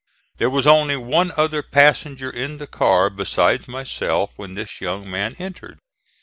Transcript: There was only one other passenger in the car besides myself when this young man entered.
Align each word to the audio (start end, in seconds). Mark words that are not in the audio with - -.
There 0.39 0.49
was 0.49 0.65
only 0.65 0.97
one 0.97 1.31
other 1.37 1.61
passenger 1.61 2.31
in 2.31 2.57
the 2.57 2.65
car 2.65 3.07
besides 3.11 3.67
myself 3.67 4.31
when 4.35 4.55
this 4.55 4.81
young 4.81 5.07
man 5.07 5.35
entered. 5.37 5.77